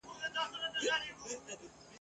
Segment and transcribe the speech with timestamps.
[0.03, 1.67] لا د دام هنر یې نه وو أزمېیلی..